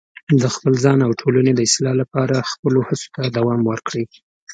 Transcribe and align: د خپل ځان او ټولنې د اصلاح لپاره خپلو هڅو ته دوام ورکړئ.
د 0.41 0.43
خپل 0.55 0.73
ځان 0.83 0.99
او 1.07 1.11
ټولنې 1.21 1.51
د 1.55 1.59
اصلاح 1.67 1.93
لپاره 2.01 2.47
خپلو 2.51 2.79
هڅو 2.87 3.07
ته 3.15 3.21
دوام 3.37 3.61
ورکړئ. 3.71 4.03